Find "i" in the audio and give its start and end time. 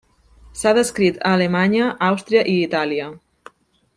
2.55-2.59